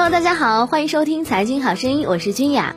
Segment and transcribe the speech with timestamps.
[0.00, 2.74] Hello，大家好，欢迎收听财经好声音，我是君雅。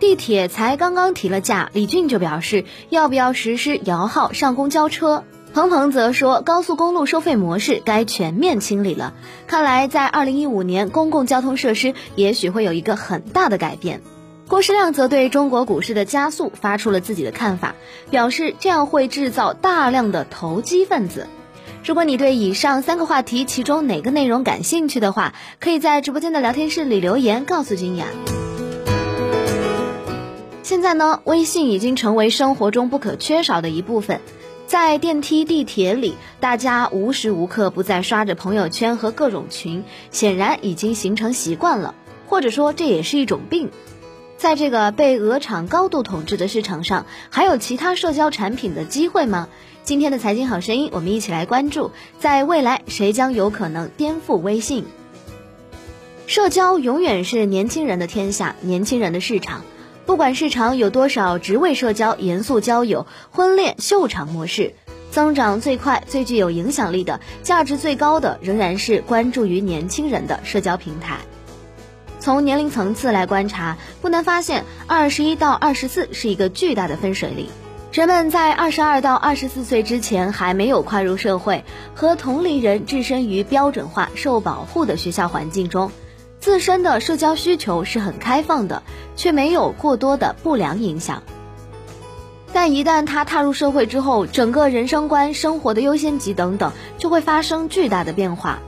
[0.00, 5.22] 地铁才刚刚提了价，李俊就表示要不要实施摇号上公交车。
[5.54, 9.14] 彭鹏则说高速公路收费模式该全面清理了。
[9.46, 14.00] 看来在二零一五年，公共交通设施也许会有一个很大的改变。
[14.48, 17.76] 郭世亮则对中国股市的加速发出了自己的看法，
[18.10, 21.28] 表示这样会制造大量的投机分子。
[21.84, 28.06] 如果你对以上三个话题其中哪个内容感兴趣的话，可以在直播间的聊天室里留言告诉君雅。
[30.62, 34.20] 现在呢，微信已经成为生活中不可缺少的一部分，
[34.68, 41.96] 在电梯、地铁里，大家无时无刻不在刷着朋友圈和各种群，显然已经形成习惯了，
[42.28, 43.70] 或者说这也是一种病。
[44.42, 49.48] 在这个被鹅厂高度统治的市场上，还有其他社交产品的机会吗？
[49.84, 54.84] 今天的财经好声音，我们一起来关注，在未来谁将有可能颠覆微信？
[56.26, 59.62] 社交永远是年轻人的天下，年轻人的市场。
[60.06, 64.74] 不管市场有多少职位社交、严肃交友、婚恋秀场模式，
[65.12, 71.20] 增长最快、最具有影响力的、价值最高的，仍然是关注于年轻人的社交平台。
[72.22, 77.48] 从年龄层次来观察，不难发现，二十一到二十四是一个巨大的分水岭。
[77.90, 81.64] 人们在二十二到二十四岁之前还没有跨入社会，
[81.96, 85.90] 和同龄人置身于标准化、受保护的学校环境中，
[86.38, 88.84] 自身的社交需求是很开放的，
[89.16, 91.24] 却没有过多的不良影响。
[92.52, 98.60] 但一旦他踏入社会之后，整个人生观、生活的优先级等等，就会发生巨大的变化。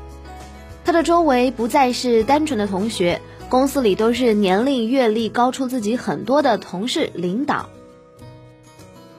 [0.85, 3.23] 他的周围不再是单纯的同学。
[3.49, 7.69] 公司里都是年龄阅历高出自己很多的同事领导，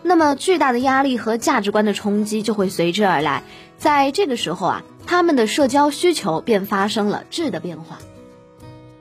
[0.04, 3.44] 那么巨大的压力和价值观的冲击就会随之而来。
[3.78, 8.00] 在这个时候啊，他们的社交需求便发生了质的变化。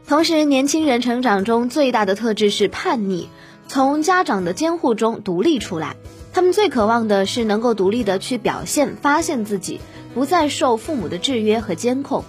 [0.07, 3.29] 同时，年轻人成长中最大的特质是叛逆，
[3.67, 5.97] 从家长的监护中独立出来。
[6.33, 9.81] 他们最渴望的是能够独立的去表现、发现自己，
[10.15, 12.25] 不再受父母的制约和监控。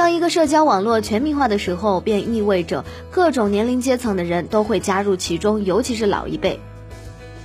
[0.00, 6.58] 当一个社交网络全民化的时候，便意味着各种年龄阶层的人都会加入其中，尤其是老一辈。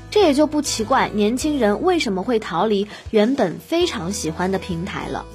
[0.09, 5.25] 这也就不奇怪，年轻人为什么会逃离原本非常喜欢的平台了。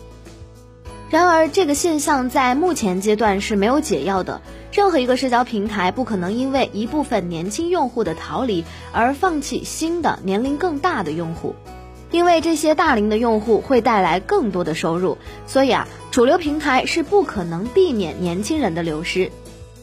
[1.10, 4.40] 然而，这个现象在目前阶段是没有解药的。
[4.72, 8.64] 任何一个社交平台不可能因为一部分年轻用户的逃离
[8.94, 11.54] 而放弃新的年龄更大的用户。
[12.10, 15.16] 因为这些大龄的用户会带来更多的收入，
[15.46, 19.30] 所以啊，主流平台是不可能避免年轻人的流失。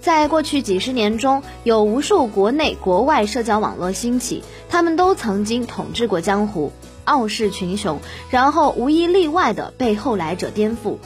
[0.02, 6.72] 在过去几十年中，有无数国内国外社交网络兴起，他们都曾经统治过江湖，
[7.06, 8.00] 傲视群雄，
[8.30, 10.98] 然后无一例外的被后来者颠覆。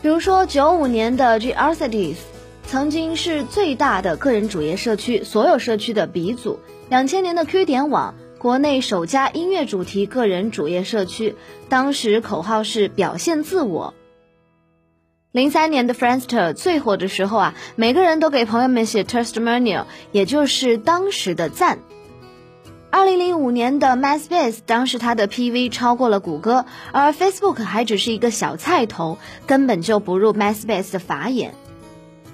[0.00, 2.20] 比如说，九五年的 G R C D S
[2.66, 6.60] 曾经是最大的个人主页社区，所有社区的鼻祖。
[6.88, 8.14] 两千年的 Q 点网。
[8.38, 11.34] 国内首家音乐主题个人主页社区，
[11.68, 13.94] 当时口号是表现自我。
[15.32, 21.80] 零三年的 Friendster 最火的时候啊，每个人都给朋友们写 testimonial，也就是当时的赞。
[22.90, 31.54] 二零零五年的 MySpace，当时它的 PV 超过了谷歌，而 Facebook 还只是一个小菜头，根本就不入 MySpace 的法眼。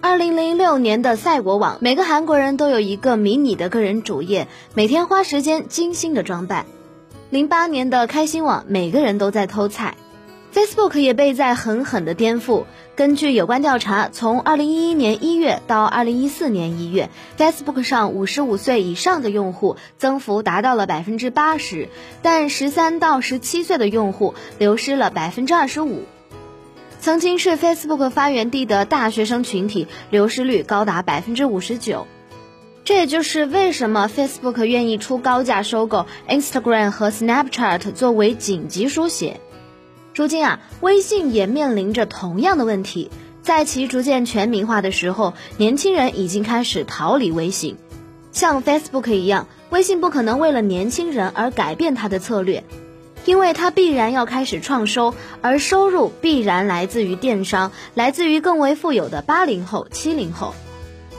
[0.07, 6.67] 二零零六年的赛果网，每个韩国人都有一个迷你的个人主页，每天花时间精心的装扮。
[7.31, 9.97] 零八年的开心网，每个人都在偷菜。
[10.53, 12.65] Facebook 也被在狠狠的颠覆。
[12.97, 21.89] 根据有关调查，从二零一一年一月到二零一四年一月，Facebook 上五十五岁以上的用户增幅达到了百分之八十，
[22.21, 26.03] 但十三到十七岁的用户流失了百分之二十五。
[27.05, 32.07] 曾经是 Facebook 发源地的大学生群体流失率高达百分之五十九，
[32.83, 39.39] 这也就是为什么 Facebook 愿意出高价收购 Instagram 和 Snapchat 作为紧急书写。
[40.15, 43.11] 如今啊，微信也面临着同样的问题，
[43.43, 47.77] 在其逐渐全民化的时候，年轻人已经开始逃离微信。
[48.33, 52.65] 像 Facebook 一样，微信不可能为了年轻人而改变它的策略。
[53.25, 60.55] 因为它必然要开始创收，而收入必然来自于电商，来自于更为富有的八零后、七零后。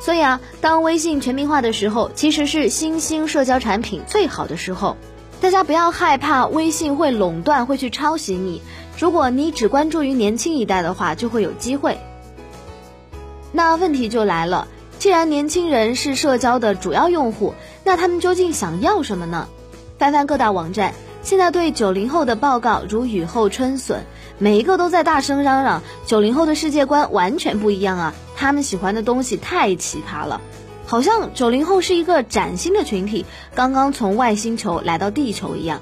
[0.02, 4.98] 所以啊，当微信全民化的时候，其实是新兴社交产品最好的时候。
[5.42, 8.62] 大家不要害怕微信会垄断，会去抄袭你。
[8.98, 11.98] 如果你只关注于年轻一代的话，就会有机会。
[13.52, 14.68] 那问题就来了，
[15.00, 17.54] 既然年轻人是社交的主要用户，
[17.84, 19.48] 那他们究竟想要什么呢？
[19.98, 20.94] 翻翻各大网站。
[21.26, 24.04] 现在对九零后的报告如雨后春笋，
[24.38, 30.40] 每一个都在大声嚷嚷九零后的世界观完全不一样啊，他们喜欢的东西太奇葩了，
[30.86, 33.26] 好像九零后是一个崭新的群体，
[33.56, 35.82] 刚刚从外星球来到地球一样。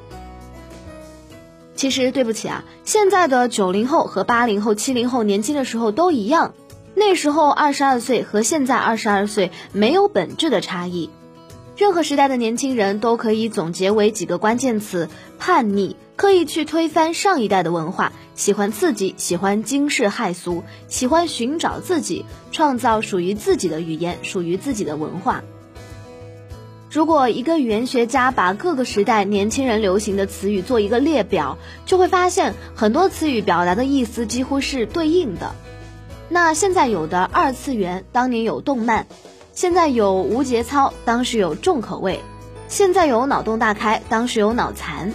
[1.76, 6.54] 其实对不起啊，现在的九零后和八零后、七零后年轻的时候都一样，
[6.96, 11.10] 那时候二十二岁和现在二十二岁没有本质的差异。
[11.76, 15.10] 任何时代的年轻人都可以总结为几个关键词：
[15.40, 25.44] 叛逆、刻意去推翻上一代的文化、喜欢刺激、喜欢惊世骇俗、喜欢寻找自己、创造属于自己的语言、属于自己的文化。
[26.92, 35.56] 如果一个语言学家把各个时代年轻人流行的词语做一个列表，就会发现很多词语表达的意思几乎是对应的。
[36.30, 39.08] 那现在有的二次元，当年有动漫。
[39.56, 42.18] 现在有无节操，当时有重口味；
[42.68, 45.14] 现在有脑洞大开，当时有脑残。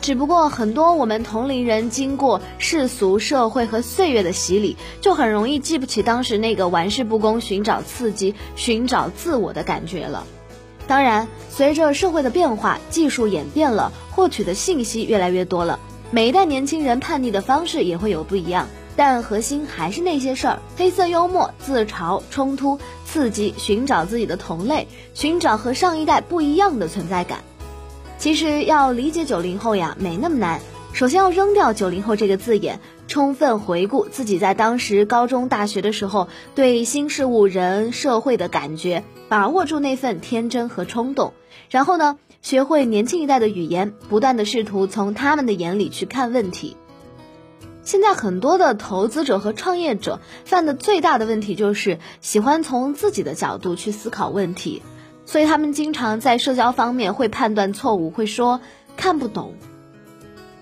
[0.00, 10.24] 只不过很多我们同龄人经过世俗社会和岁月的洗礼，就很容易记不起当时那个玩世不恭、寻找刺激、寻找自我的感觉了。
[10.86, 15.80] 当然，随着社会的变化，技术演变了，获取的信息越来越多了，
[16.12, 18.68] 每一代年轻人叛逆的方式也会有不一样。
[18.96, 27.38] 但核心还是那些事儿：黑色幽默、自嘲、冲突、刺激，寻找自己的同类，寻找和上一代不一样的存在感。
[28.18, 30.60] 其实要理解九零后呀，没那么难。
[30.92, 32.78] 首先要扔掉“九零后”这个字眼，
[33.08, 41.32] 充分回顾自己在当时高中、大学的时候对新事物、人、社会的感觉，把握住那份天真和冲动。
[41.70, 46.76] 然后呢，学会年轻一代的语言，不断的试图从他们的眼里去看问题。
[47.84, 54.82] 现在很多的投资者和创业者犯的最大的问题就是喜欢从自己的角度去思考问题，
[55.26, 58.60] 所以他们经常在社交方面会判断错误，会说
[58.96, 59.54] 看不懂。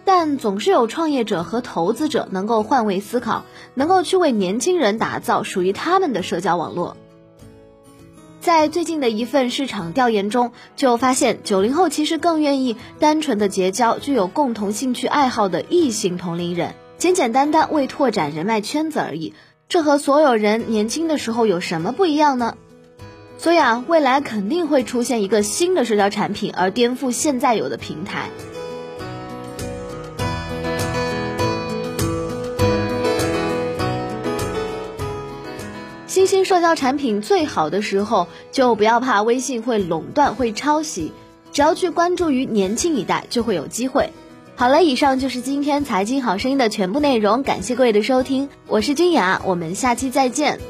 [0.05, 3.44] 但总是有创业者和投资者能够换位思考，
[3.75, 6.96] 能够去为年轻人打造属于他们的社交网络。
[8.40, 16.75] 在最近的一份市场调研中，就发现九零后其实更愿意单纯的结交具有共同兴趣爱好的异性同龄人。
[17.00, 19.32] 简简单单为拓展人脉圈子而已，
[19.70, 22.58] 这和所有人年轻的时候有什么不一样呢？
[23.38, 28.29] 所以啊，未来肯定会出现一个新的社交产品，而颠覆现在有的平台。
[36.06, 41.12] 新兴社交产品最好的时候，就不要怕微信会垄断、会抄袭，
[41.50, 44.11] 只要去关注于年轻一代，就会有机会。
[44.60, 50.60] 好了，以上就是今天财经好声音的全部内容，感谢各位的收听，我是君雅，我们下期再见。